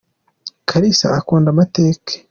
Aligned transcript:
Kalisa 0.69 1.07
akunda 1.19 1.47
amateke. 1.53 2.15